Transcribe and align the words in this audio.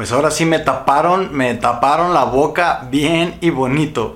Pues 0.00 0.12
ahora 0.12 0.30
sí 0.30 0.46
me 0.46 0.58
taparon, 0.58 1.30
me 1.36 1.52
taparon 1.56 2.14
la 2.14 2.24
boca 2.24 2.88
bien 2.90 3.36
y 3.42 3.50
bonito. 3.50 4.14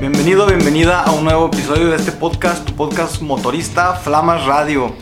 Bienvenido, 0.00 0.46
bienvenida 0.46 1.04
a 1.04 1.12
un 1.12 1.22
nuevo 1.22 1.46
episodio 1.46 1.90
de 1.90 1.96
este 1.96 2.10
podcast, 2.10 2.64
tu 2.64 2.74
podcast 2.74 3.22
motorista 3.22 3.94
Flamas 3.94 4.46
Radio. 4.46 4.92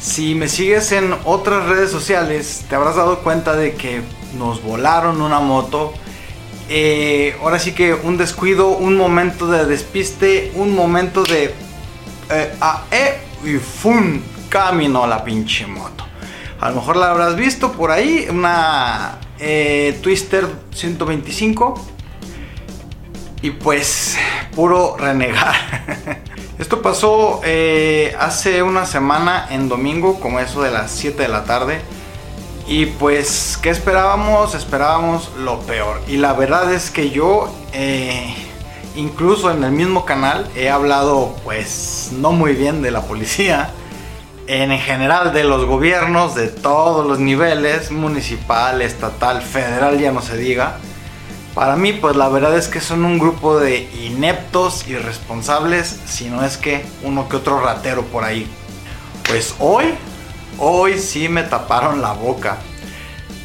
Si 0.00 0.34
me 0.34 0.48
sigues 0.48 0.92
en 0.92 1.14
otras 1.26 1.66
redes 1.66 1.90
sociales, 1.90 2.64
te 2.70 2.74
habrás 2.74 2.96
dado 2.96 3.18
cuenta 3.18 3.54
de 3.54 3.74
que 3.74 4.00
nos 4.38 4.62
volaron 4.62 5.20
una 5.20 5.40
moto. 5.40 5.92
Eh, 6.70 7.36
ahora 7.42 7.58
sí 7.58 7.72
que 7.72 7.92
un 7.92 8.16
descuido, 8.16 8.68
un 8.68 8.96
momento 8.96 9.46
de 9.46 9.66
despiste, 9.66 10.52
un 10.54 10.74
momento 10.74 11.22
de... 11.22 11.54
Eh, 12.30 12.54
ah, 12.62 12.84
eh, 12.90 13.20
y 13.44 13.56
¡fum! 13.58 14.22
Caminó 14.48 15.06
la 15.06 15.22
pinche 15.22 15.66
moto. 15.66 16.07
A 16.60 16.70
lo 16.70 16.76
mejor 16.76 16.96
la 16.96 17.10
habrás 17.10 17.36
visto 17.36 17.70
por 17.72 17.92
ahí, 17.92 18.26
una 18.28 19.18
eh, 19.38 19.96
Twister 20.02 20.44
125. 20.74 21.74
Y 23.42 23.50
pues, 23.52 24.16
puro 24.56 24.96
renegar. 24.96 25.54
Esto 26.58 26.82
pasó 26.82 27.40
eh, 27.44 28.16
hace 28.18 28.64
una 28.64 28.86
semana 28.86 29.46
en 29.50 29.68
domingo, 29.68 30.18
como 30.18 30.40
eso 30.40 30.60
de 30.60 30.72
las 30.72 30.90
7 30.90 31.22
de 31.22 31.28
la 31.28 31.44
tarde. 31.44 31.80
Y 32.66 32.86
pues, 32.86 33.56
¿qué 33.62 33.70
esperábamos? 33.70 34.56
Esperábamos 34.56 35.30
lo 35.38 35.60
peor. 35.60 36.02
Y 36.08 36.16
la 36.16 36.32
verdad 36.32 36.72
es 36.74 36.90
que 36.90 37.10
yo, 37.10 37.54
eh, 37.72 38.34
incluso 38.96 39.52
en 39.52 39.62
el 39.62 39.70
mismo 39.70 40.04
canal, 40.04 40.50
he 40.56 40.68
hablado 40.68 41.36
pues 41.44 42.10
no 42.12 42.32
muy 42.32 42.54
bien 42.54 42.82
de 42.82 42.90
la 42.90 43.02
policía 43.02 43.70
en 44.48 44.70
general 44.78 45.34
de 45.34 45.44
los 45.44 45.66
gobiernos 45.66 46.34
de 46.34 46.48
todos 46.48 47.06
los 47.06 47.18
niveles, 47.18 47.90
municipal, 47.90 48.80
estatal, 48.80 49.42
federal, 49.42 50.00
ya 50.00 50.10
no 50.10 50.22
se 50.22 50.38
diga. 50.38 50.78
Para 51.54 51.76
mí, 51.76 51.92
pues 51.92 52.16
la 52.16 52.30
verdad 52.30 52.56
es 52.56 52.68
que 52.68 52.80
son 52.80 53.04
un 53.04 53.18
grupo 53.18 53.58
de 53.58 53.90
ineptos, 54.06 54.88
irresponsables, 54.88 56.00
si 56.06 56.30
no 56.30 56.42
es 56.44 56.56
que 56.56 56.82
uno 57.02 57.28
que 57.28 57.36
otro 57.36 57.60
ratero 57.60 58.04
por 58.04 58.24
ahí. 58.24 58.50
Pues 59.28 59.54
hoy, 59.58 59.92
hoy 60.58 60.98
sí 60.98 61.28
me 61.28 61.42
taparon 61.42 62.00
la 62.00 62.12
boca. 62.12 62.56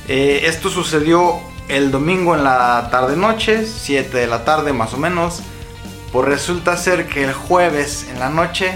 Eh, 0.08 0.44
esto 0.46 0.70
sucedió 0.70 1.42
el 1.68 1.92
domingo 1.92 2.34
en 2.34 2.46
la 2.46 2.88
tarde-noche, 2.92 3.66
7 3.66 4.18
de 4.18 4.28
la 4.28 4.46
tarde 4.46 4.72
más 4.72 4.94
o 4.94 4.98
menos. 4.98 5.42
Pues 6.14 6.26
resulta 6.26 6.78
ser 6.78 7.08
que 7.08 7.26
el 7.26 7.34
jueves 7.34 8.08
en 8.10 8.20
la 8.20 8.30
noche 8.30 8.72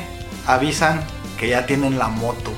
avisan 0.45 1.01
que 1.37 1.49
ya 1.49 1.65
tienen 1.65 1.97
la 1.97 2.07
moto. 2.07 2.51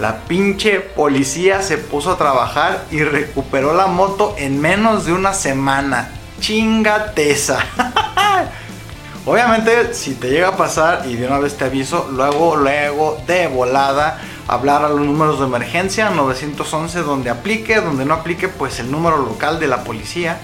La 0.00 0.20
pinche 0.20 0.80
policía 0.80 1.62
se 1.62 1.78
puso 1.78 2.12
a 2.12 2.18
trabajar 2.18 2.84
y 2.90 3.02
recuperó 3.04 3.74
la 3.74 3.86
moto 3.86 4.34
en 4.38 4.60
menos 4.60 5.06
de 5.06 5.12
una 5.12 5.34
semana. 5.34 6.10
Chingateza. 6.40 7.58
Obviamente, 9.26 9.94
si 9.94 10.14
te 10.14 10.30
llega 10.30 10.48
a 10.48 10.56
pasar 10.56 11.04
y 11.06 11.16
de 11.16 11.26
una 11.26 11.38
vez 11.38 11.56
te 11.56 11.64
aviso, 11.64 12.08
luego, 12.12 12.56
luego, 12.56 13.22
de 13.26 13.46
volada, 13.46 14.20
hablar 14.48 14.84
a 14.84 14.88
los 14.88 15.00
números 15.00 15.38
de 15.38 15.46
emergencia 15.46 16.10
911 16.10 17.00
donde 17.00 17.30
aplique, 17.30 17.80
donde 17.80 18.04
no 18.04 18.14
aplique, 18.14 18.48
pues 18.48 18.80
el 18.80 18.90
número 18.90 19.16
local 19.18 19.60
de 19.60 19.68
la 19.68 19.84
policía. 19.84 20.38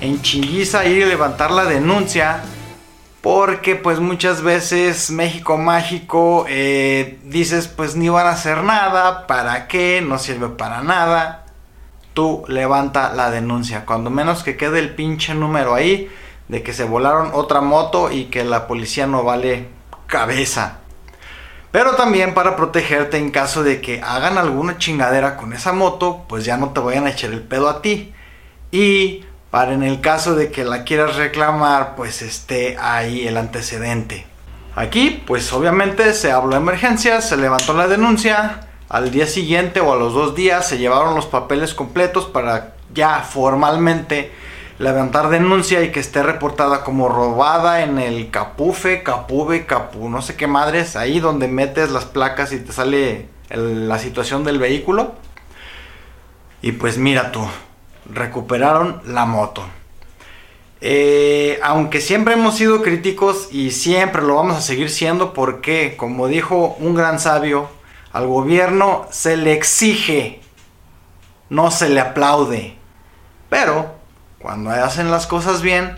En 0.00 0.20
chinguiza 0.20 0.84
ir 0.84 1.04
a 1.04 1.06
levantar 1.06 1.50
la 1.50 1.64
denuncia 1.64 2.42
porque 3.22 3.76
pues 3.76 4.00
muchas 4.00 4.42
veces 4.42 5.10
México 5.12 5.56
mágico 5.56 6.44
eh, 6.48 7.20
dices 7.22 7.68
pues 7.68 7.94
ni 7.94 8.08
van 8.08 8.26
a 8.26 8.30
hacer 8.30 8.64
nada, 8.64 9.28
¿para 9.28 9.68
qué? 9.68 10.04
No 10.06 10.18
sirve 10.18 10.48
para 10.48 10.82
nada. 10.82 11.46
Tú 12.14 12.44
levanta 12.48 13.14
la 13.14 13.30
denuncia, 13.30 13.86
cuando 13.86 14.10
menos 14.10 14.42
que 14.42 14.56
quede 14.56 14.80
el 14.80 14.94
pinche 14.94 15.34
número 15.34 15.74
ahí 15.74 16.10
de 16.48 16.62
que 16.62 16.74
se 16.74 16.84
volaron 16.84 17.30
otra 17.32 17.60
moto 17.60 18.10
y 18.10 18.24
que 18.24 18.44
la 18.44 18.66
policía 18.66 19.06
no 19.06 19.22
vale 19.22 19.68
cabeza. 20.08 20.80
Pero 21.70 21.94
también 21.94 22.34
para 22.34 22.56
protegerte 22.56 23.16
en 23.16 23.30
caso 23.30 23.62
de 23.62 23.80
que 23.80 24.02
hagan 24.02 24.36
alguna 24.36 24.78
chingadera 24.78 25.36
con 25.36 25.52
esa 25.52 25.72
moto, 25.72 26.24
pues 26.28 26.44
ya 26.44 26.56
no 26.56 26.70
te 26.70 26.80
vayan 26.80 27.06
a 27.06 27.10
echar 27.10 27.30
el 27.30 27.40
pedo 27.40 27.70
a 27.70 27.80
ti. 27.80 28.12
Y 28.72 29.24
para 29.52 29.74
en 29.74 29.82
el 29.82 30.00
caso 30.00 30.34
de 30.34 30.50
que 30.50 30.64
la 30.64 30.82
quieras 30.82 31.16
reclamar, 31.16 31.94
pues 31.94 32.22
esté 32.22 32.78
ahí 32.78 33.28
el 33.28 33.36
antecedente. 33.36 34.24
Aquí, 34.74 35.22
pues 35.26 35.52
obviamente 35.52 36.14
se 36.14 36.32
habló 36.32 36.52
de 36.52 36.62
emergencia, 36.62 37.20
se 37.20 37.36
levantó 37.36 37.74
la 37.74 37.86
denuncia, 37.86 38.66
al 38.88 39.10
día 39.10 39.26
siguiente 39.26 39.80
o 39.80 39.92
a 39.92 39.96
los 39.96 40.14
dos 40.14 40.34
días 40.34 40.66
se 40.66 40.78
llevaron 40.78 41.14
los 41.14 41.26
papeles 41.26 41.74
completos 41.74 42.24
para 42.24 42.76
ya 42.94 43.20
formalmente 43.20 44.32
levantar 44.78 45.28
denuncia 45.28 45.82
y 45.82 45.92
que 45.92 46.00
esté 46.00 46.22
reportada 46.22 46.82
como 46.82 47.10
robada 47.10 47.82
en 47.82 47.98
el 47.98 48.30
capufe, 48.30 49.02
capuve, 49.02 49.66
capu, 49.66 50.08
no 50.08 50.22
sé 50.22 50.34
qué 50.34 50.46
madres, 50.46 50.96
ahí 50.96 51.20
donde 51.20 51.46
metes 51.46 51.90
las 51.90 52.06
placas 52.06 52.54
y 52.54 52.58
te 52.58 52.72
sale 52.72 53.28
la 53.50 53.98
situación 53.98 54.44
del 54.44 54.58
vehículo. 54.58 55.12
Y 56.62 56.72
pues 56.72 56.96
mira 56.96 57.32
tú, 57.32 57.46
recuperaron 58.06 59.00
la 59.06 59.24
moto. 59.24 59.64
Eh, 60.80 61.60
aunque 61.62 62.00
siempre 62.00 62.34
hemos 62.34 62.56
sido 62.56 62.82
críticos 62.82 63.48
y 63.52 63.70
siempre 63.70 64.22
lo 64.22 64.34
vamos 64.34 64.56
a 64.56 64.60
seguir 64.60 64.90
siendo 64.90 65.32
porque, 65.32 65.96
como 65.96 66.26
dijo 66.26 66.76
un 66.80 66.94
gran 66.94 67.20
sabio, 67.20 67.68
al 68.12 68.26
gobierno 68.26 69.06
se 69.10 69.36
le 69.36 69.52
exige, 69.52 70.40
no 71.50 71.70
se 71.70 71.88
le 71.88 72.00
aplaude. 72.00 72.76
Pero 73.48 73.94
cuando 74.40 74.70
hacen 74.70 75.10
las 75.10 75.28
cosas 75.28 75.62
bien, 75.62 75.96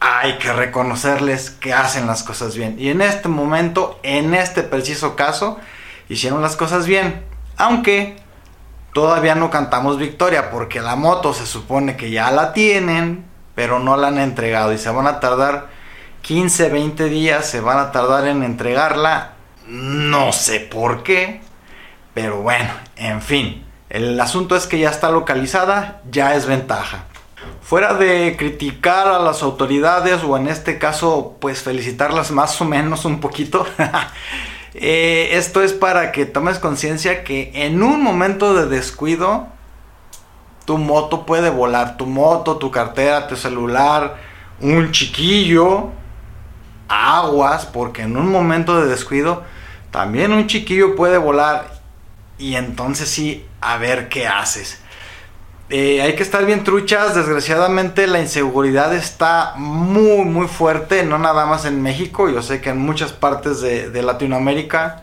hay 0.00 0.38
que 0.38 0.52
reconocerles 0.52 1.50
que 1.50 1.74
hacen 1.74 2.06
las 2.06 2.22
cosas 2.22 2.56
bien. 2.56 2.76
Y 2.78 2.88
en 2.88 3.02
este 3.02 3.28
momento, 3.28 4.00
en 4.02 4.34
este 4.34 4.62
preciso 4.62 5.14
caso, 5.14 5.58
hicieron 6.08 6.40
las 6.40 6.56
cosas 6.56 6.86
bien. 6.86 7.22
Aunque 7.56 8.16
todavía 8.92 9.34
no 9.34 9.50
cantamos 9.50 9.98
victoria 9.98 10.50
porque 10.50 10.80
la 10.80 10.96
moto 10.96 11.32
se 11.32 11.46
supone 11.46 11.96
que 11.96 12.10
ya 12.10 12.30
la 12.30 12.52
tienen, 12.52 13.24
pero 13.54 13.78
no 13.78 13.96
la 13.96 14.08
han 14.08 14.18
entregado 14.18 14.72
y 14.72 14.78
se 14.78 14.90
van 14.90 15.06
a 15.06 15.20
tardar 15.20 15.68
15, 16.22 16.68
20 16.68 17.04
días, 17.06 17.46
se 17.46 17.60
van 17.60 17.78
a 17.78 17.92
tardar 17.92 18.26
en 18.26 18.42
entregarla. 18.42 19.32
No 19.66 20.32
sé 20.32 20.60
por 20.60 21.02
qué, 21.02 21.40
pero 22.14 22.42
bueno, 22.42 22.70
en 22.96 23.22
fin, 23.22 23.64
el 23.88 24.18
asunto 24.20 24.56
es 24.56 24.66
que 24.66 24.78
ya 24.78 24.90
está 24.90 25.10
localizada, 25.10 26.00
ya 26.10 26.34
es 26.34 26.46
ventaja. 26.46 27.04
Fuera 27.60 27.94
de 27.94 28.36
criticar 28.38 29.08
a 29.08 29.18
las 29.18 29.42
autoridades 29.42 30.22
o 30.24 30.36
en 30.36 30.48
este 30.48 30.78
caso 30.78 31.36
pues 31.40 31.62
felicitarlas 31.62 32.30
más 32.30 32.60
o 32.60 32.64
menos 32.64 33.04
un 33.04 33.20
poquito, 33.20 33.66
Eh, 34.74 35.30
esto 35.32 35.62
es 35.62 35.72
para 35.72 36.12
que 36.12 36.24
tomes 36.24 36.58
conciencia 36.58 37.24
que 37.24 37.50
en 37.54 37.82
un 37.82 38.02
momento 38.02 38.54
de 38.54 38.66
descuido, 38.66 39.48
tu 40.64 40.78
moto 40.78 41.26
puede 41.26 41.50
volar. 41.50 41.96
Tu 41.96 42.06
moto, 42.06 42.56
tu 42.56 42.70
cartera, 42.70 43.26
tu 43.28 43.36
celular, 43.36 44.16
un 44.60 44.90
chiquillo, 44.92 45.90
aguas, 46.88 47.66
porque 47.66 48.02
en 48.02 48.16
un 48.16 48.30
momento 48.30 48.80
de 48.80 48.88
descuido, 48.88 49.42
también 49.90 50.32
un 50.32 50.46
chiquillo 50.46 50.96
puede 50.96 51.18
volar. 51.18 51.72
Y 52.38 52.56
entonces 52.56 53.08
sí, 53.08 53.46
a 53.60 53.76
ver 53.76 54.08
qué 54.08 54.26
haces. 54.26 54.81
Eh, 55.74 56.02
hay 56.02 56.14
que 56.16 56.22
estar 56.22 56.44
bien 56.44 56.64
truchas. 56.64 57.14
Desgraciadamente 57.14 58.06
la 58.06 58.20
inseguridad 58.20 58.94
está 58.94 59.54
muy, 59.56 60.26
muy 60.26 60.46
fuerte. 60.46 61.02
No 61.02 61.16
nada 61.18 61.46
más 61.46 61.64
en 61.64 61.80
México. 61.80 62.28
Yo 62.28 62.42
sé 62.42 62.60
que 62.60 62.68
en 62.68 62.78
muchas 62.78 63.14
partes 63.14 63.62
de, 63.62 64.02
Latinoamérica 64.02 65.02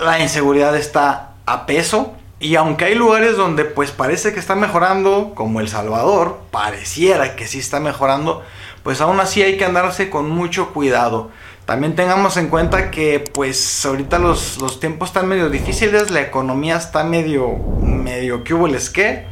la 0.00 0.18
inseguridad 0.18 0.76
está 0.76 1.34
a 1.46 1.64
peso. 1.64 2.12
Y 2.40 2.56
aunque 2.56 2.86
hay 2.86 2.96
lugares 2.96 3.36
donde 3.36 3.64
pues 3.64 3.92
parece 3.92 4.34
que 4.34 4.40
está 4.40 4.56
mejorando, 4.56 5.30
como 5.36 5.60
El 5.60 5.68
Salvador, 5.68 6.40
pareciera 6.50 7.36
que 7.36 7.46
sí 7.46 7.60
está 7.60 7.78
mejorando, 7.78 8.42
pues 8.82 9.00
aún 9.00 9.20
así 9.20 9.44
hay 9.44 9.58
que 9.58 9.64
andarse 9.64 10.10
con 10.10 10.28
mucho 10.28 10.72
cuidado. 10.72 11.30
También 11.66 11.94
tengamos 11.94 12.36
en 12.36 12.48
cuenta 12.48 12.90
que 12.90 13.22
pues 13.32 13.86
ahorita 13.86 14.18
los, 14.18 14.60
los 14.60 14.80
tiempos 14.80 15.10
están 15.10 15.28
medio 15.28 15.50
difíciles, 15.50 16.10
la 16.10 16.20
economía 16.20 16.78
está 16.78 17.04
medio, 17.04 17.58
medio 17.80 18.42
que 18.42 18.54
hubo 18.54 18.66
les 18.66 18.90
que. 18.90 19.30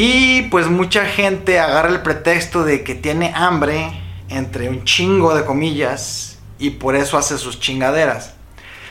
Y 0.00 0.42
pues 0.42 0.68
mucha 0.68 1.06
gente 1.06 1.58
agarra 1.58 1.88
el 1.88 2.02
pretexto 2.02 2.62
de 2.62 2.84
que 2.84 2.94
tiene 2.94 3.32
hambre, 3.34 4.00
entre 4.28 4.68
un 4.68 4.84
chingo 4.84 5.34
de 5.34 5.44
comillas, 5.44 6.38
y 6.56 6.70
por 6.70 6.94
eso 6.94 7.18
hace 7.18 7.36
sus 7.36 7.58
chingaderas. 7.58 8.34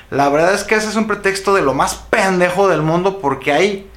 La 0.09 0.27
verdad 0.27 0.53
es 0.53 0.65
que 0.65 0.75
ese 0.75 0.89
es 0.89 0.97
un 0.97 1.07
pretexto 1.07 1.53
de 1.55 1.61
lo 1.61 1.73
más 1.73 1.95
pendejo 1.95 2.67
del 2.67 2.81
mundo 2.81 3.19
porque 3.19 3.53
hay 3.53 3.89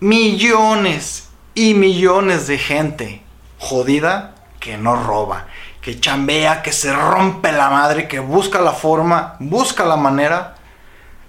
millones 0.00 1.28
y 1.54 1.74
millones 1.74 2.48
de 2.48 2.58
gente 2.58 3.22
jodida 3.60 4.34
que 4.58 4.76
no 4.76 4.96
roba, 4.96 5.46
que 5.80 6.00
chambea, 6.00 6.62
que 6.62 6.72
se 6.72 6.92
rompe 6.92 7.52
la 7.52 7.70
madre, 7.70 8.08
que 8.08 8.18
busca 8.18 8.60
la 8.60 8.72
forma, 8.72 9.36
busca 9.38 9.84
la 9.84 9.96
manera, 9.96 10.56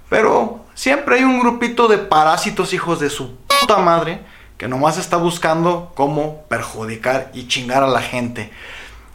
pero 0.08 0.64
siempre 0.74 1.18
hay 1.18 1.22
un 1.22 1.38
grupito 1.38 1.86
de 1.86 1.98
parásitos 1.98 2.72
hijos 2.72 2.98
de 2.98 3.08
su 3.08 3.36
puta 3.36 3.78
madre 3.78 4.36
que 4.58 4.68
nomás 4.68 4.98
está 4.98 5.16
buscando 5.16 5.92
cómo 5.94 6.42
perjudicar 6.48 7.30
y 7.32 7.46
chingar 7.46 7.84
a 7.84 7.88
la 7.88 8.02
gente. 8.02 8.50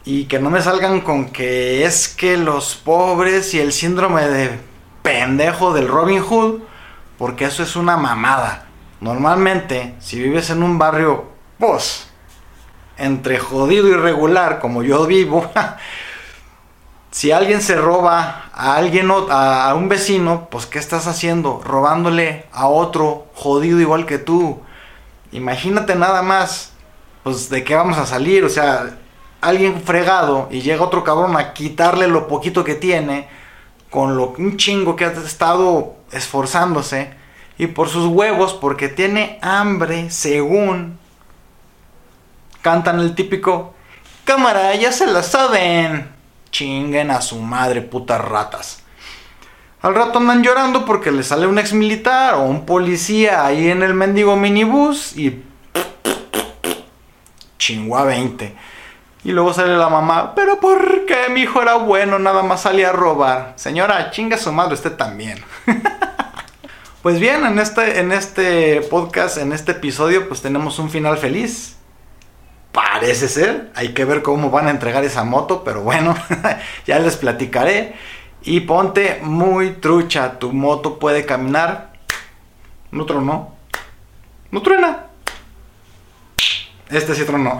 Y 0.06 0.24
que 0.24 0.38
no 0.38 0.50
me 0.50 0.62
salgan 0.62 1.02
con 1.02 1.26
que 1.26 1.84
es 1.84 2.08
que 2.08 2.36
los 2.36 2.74
pobres 2.74 3.54
y 3.54 3.60
el 3.60 3.72
síndrome 3.72 4.26
de 4.26 4.58
pendejo 5.02 5.74
del 5.74 5.86
Robin 5.86 6.22
Hood, 6.22 6.60
porque 7.18 7.44
eso 7.44 7.62
es 7.62 7.76
una 7.76 7.96
mamada. 7.98 8.66
Normalmente, 9.00 9.94
si 10.00 10.18
vives 10.18 10.48
en 10.48 10.62
un 10.62 10.78
barrio, 10.78 11.26
pues, 11.58 12.08
entre 12.96 13.38
jodido 13.38 13.88
y 13.88 13.94
regular, 13.94 14.60
como 14.60 14.82
yo 14.82 15.06
vivo, 15.06 15.50
si 17.10 17.32
alguien 17.32 17.60
se 17.60 17.76
roba 17.76 18.46
a 18.54 18.76
alguien 18.76 19.10
a, 19.10 19.74
un 19.76 19.90
vecino, 19.90 20.48
pues 20.50 20.64
¿qué 20.64 20.78
estás 20.78 21.06
haciendo? 21.06 21.60
Robándole 21.62 22.46
a 22.52 22.66
otro 22.68 23.26
jodido 23.34 23.78
igual 23.80 24.06
que 24.06 24.18
tú. 24.18 24.60
Imagínate 25.34 25.96
nada 25.96 26.22
más, 26.22 26.70
pues 27.24 27.50
de 27.50 27.64
qué 27.64 27.74
vamos 27.74 27.98
a 27.98 28.06
salir, 28.06 28.44
o 28.44 28.48
sea, 28.48 28.98
alguien 29.40 29.82
fregado 29.82 30.46
y 30.48 30.62
llega 30.62 30.84
otro 30.84 31.02
cabrón 31.02 31.36
a 31.36 31.52
quitarle 31.52 32.06
lo 32.06 32.28
poquito 32.28 32.62
que 32.62 32.76
tiene 32.76 33.28
con 33.90 34.16
lo 34.16 34.28
un 34.38 34.56
chingo 34.56 34.94
que 34.94 35.04
ha 35.04 35.10
estado 35.10 35.96
esforzándose 36.12 37.12
y 37.58 37.66
por 37.66 37.88
sus 37.88 38.06
huevos 38.06 38.54
porque 38.54 38.88
tiene 38.88 39.40
hambre, 39.42 40.08
según 40.10 41.00
cantan 42.62 43.00
el 43.00 43.16
típico 43.16 43.74
cámara, 44.24 44.72
ya 44.76 44.92
se 44.92 45.08
la 45.08 45.24
saben 45.24 46.14
chinguen 46.52 47.10
a 47.10 47.20
su 47.20 47.40
madre, 47.40 47.82
putas 47.82 48.20
ratas. 48.20 48.83
Al 49.84 49.94
rato 49.94 50.18
andan 50.18 50.42
llorando 50.42 50.86
porque 50.86 51.12
le 51.12 51.22
sale 51.22 51.46
un 51.46 51.58
ex 51.58 51.74
militar 51.74 52.36
o 52.36 52.44
un 52.44 52.64
policía 52.64 53.44
ahí 53.44 53.68
en 53.68 53.82
el 53.82 53.92
mendigo 53.92 54.34
minibús 54.34 55.14
y. 55.14 55.44
Chingua 57.58 58.04
20. 58.04 58.54
Y 59.24 59.32
luego 59.32 59.52
sale 59.52 59.76
la 59.76 59.90
mamá, 59.90 60.34
pero 60.34 60.58
¿por 60.58 61.04
qué 61.04 61.28
mi 61.28 61.42
hijo 61.42 61.60
era 61.60 61.74
bueno? 61.74 62.18
Nada 62.18 62.42
más 62.42 62.62
salía 62.62 62.88
a 62.88 62.92
robar. 62.92 63.52
Señora, 63.56 64.10
chinga 64.10 64.38
su 64.38 64.50
madre 64.52 64.72
usted 64.72 64.92
también. 64.92 65.44
pues 67.02 67.20
bien, 67.20 67.44
en 67.44 67.58
este, 67.58 68.00
en 68.00 68.12
este 68.12 68.80
podcast, 68.88 69.36
en 69.36 69.52
este 69.52 69.72
episodio, 69.72 70.28
pues 70.28 70.40
tenemos 70.40 70.78
un 70.78 70.88
final 70.88 71.18
feliz. 71.18 71.76
Parece 72.72 73.28
ser. 73.28 73.70
Hay 73.74 73.92
que 73.92 74.06
ver 74.06 74.22
cómo 74.22 74.48
van 74.48 74.66
a 74.66 74.70
entregar 74.70 75.04
esa 75.04 75.24
moto, 75.24 75.62
pero 75.62 75.82
bueno, 75.82 76.16
ya 76.86 76.98
les 77.00 77.18
platicaré. 77.18 77.94
Y 78.44 78.60
ponte 78.60 79.20
muy 79.22 79.72
trucha. 79.72 80.38
Tu 80.38 80.52
moto 80.52 80.98
puede 80.98 81.24
caminar. 81.24 81.92
No 82.90 83.06
tronó. 83.06 83.54
No 84.50 84.62
truena. 84.62 85.06
Este 86.90 87.14
sí 87.14 87.24
tronó. 87.24 87.58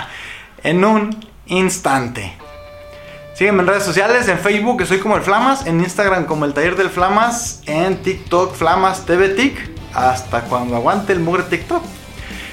en 0.64 0.84
un 0.84 1.26
instante. 1.46 2.36
Sígueme 3.34 3.62
en 3.62 3.68
redes 3.68 3.84
sociales, 3.84 4.26
en 4.28 4.38
Facebook 4.38 4.78
que 4.78 4.86
soy 4.86 4.98
como 4.98 5.16
el 5.16 5.22
Flamas, 5.22 5.66
en 5.66 5.80
Instagram 5.80 6.24
como 6.24 6.46
el 6.46 6.54
Taller 6.54 6.74
del 6.74 6.88
Flamas, 6.88 7.62
en 7.66 8.02
TikTok 8.02 8.54
Flamas 8.54 9.04
TV 9.04 9.28
Tic, 9.28 9.70
hasta 9.92 10.40
cuando 10.44 10.74
aguante 10.74 11.12
el 11.12 11.20
mugre 11.20 11.42
TikTok. 11.42 11.84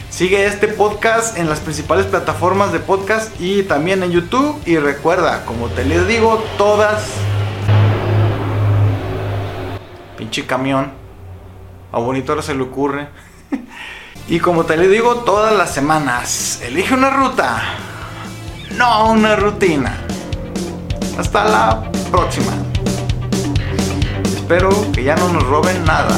Sigue 0.10 0.46
este 0.46 0.68
podcast 0.68 1.38
en 1.38 1.50
las 1.50 1.62
principales 1.62 2.06
plataformas 2.06 2.72
de 2.72 2.80
podcast 2.80 3.32
y 3.40 3.64
también 3.64 4.04
en 4.04 4.12
YouTube. 4.12 4.62
Y 4.66 4.78
recuerda, 4.78 5.44
como 5.46 5.70
te 5.70 5.86
les 5.86 6.08
digo, 6.08 6.44
todas... 6.58 7.23
Pinche 10.24 10.46
camión. 10.46 10.90
A 11.92 12.00
bonito 12.00 12.42
se 12.42 12.56
le 12.56 12.64
ocurre. 12.64 13.10
y 14.30 14.40
como 14.40 14.64
te 14.64 14.78
le 14.78 14.88
digo, 14.88 15.16
todas 15.18 15.54
las 15.54 15.74
semanas, 15.74 16.62
elige 16.64 16.94
una 16.94 17.10
ruta. 17.10 17.62
No 18.78 19.12
una 19.12 19.36
rutina. 19.36 19.98
Hasta 21.18 21.44
la 21.44 21.92
próxima. 22.10 22.54
Espero 24.24 24.70
que 24.94 25.04
ya 25.04 25.18
no 25.18 25.28
nos 25.28 25.44
roben 25.44 25.84
nada. 25.84 26.18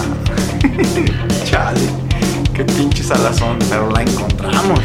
Chale. 1.43 1.89
Qué 2.53 2.63
pinche 2.63 3.03
salazón, 3.03 3.57
pero 3.71 3.89
la 3.89 4.03
encontramos. 4.03 4.79